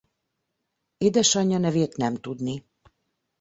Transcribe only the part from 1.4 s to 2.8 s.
nevét nem tudni.